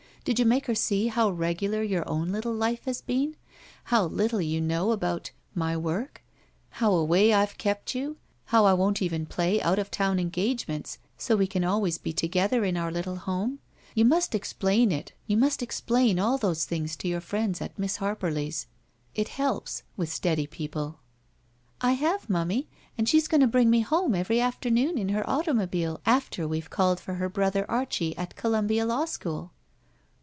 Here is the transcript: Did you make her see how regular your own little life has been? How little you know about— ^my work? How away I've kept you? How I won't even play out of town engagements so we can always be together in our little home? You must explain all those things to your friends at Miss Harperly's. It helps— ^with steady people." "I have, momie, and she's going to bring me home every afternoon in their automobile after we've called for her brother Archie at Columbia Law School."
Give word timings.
Did 0.23 0.37
you 0.37 0.45
make 0.45 0.67
her 0.67 0.75
see 0.75 1.07
how 1.07 1.31
regular 1.31 1.81
your 1.81 2.07
own 2.07 2.29
little 2.31 2.53
life 2.53 2.85
has 2.85 3.01
been? 3.01 3.35
How 3.85 4.05
little 4.05 4.39
you 4.39 4.61
know 4.61 4.91
about— 4.91 5.31
^my 5.57 5.75
work? 5.77 6.21
How 6.69 6.93
away 6.93 7.33
I've 7.33 7.57
kept 7.57 7.95
you? 7.95 8.17
How 8.45 8.65
I 8.65 8.73
won't 8.73 9.01
even 9.01 9.25
play 9.25 9.59
out 9.63 9.79
of 9.79 9.89
town 9.89 10.19
engagements 10.19 10.99
so 11.17 11.35
we 11.35 11.47
can 11.47 11.63
always 11.63 11.97
be 11.97 12.13
together 12.13 12.63
in 12.63 12.77
our 12.77 12.91
little 12.91 13.15
home? 13.15 13.61
You 13.95 14.05
must 14.05 14.35
explain 14.35 14.91
all 16.19 16.37
those 16.37 16.65
things 16.65 16.95
to 16.97 17.07
your 17.07 17.21
friends 17.21 17.59
at 17.59 17.79
Miss 17.79 17.97
Harperly's. 17.97 18.67
It 19.15 19.29
helps— 19.29 19.81
^with 19.97 20.09
steady 20.09 20.45
people." 20.45 20.99
"I 21.81 21.93
have, 21.93 22.27
momie, 22.27 22.67
and 22.95 23.09
she's 23.09 23.27
going 23.27 23.41
to 23.41 23.47
bring 23.47 23.71
me 23.71 23.79
home 23.79 24.13
every 24.13 24.39
afternoon 24.39 24.99
in 24.99 25.07
their 25.07 25.27
automobile 25.27 25.99
after 26.05 26.47
we've 26.47 26.69
called 26.69 26.99
for 26.99 27.15
her 27.15 27.27
brother 27.27 27.65
Archie 27.67 28.15
at 28.19 28.35
Columbia 28.35 28.85
Law 28.85 29.05
School." 29.05 29.49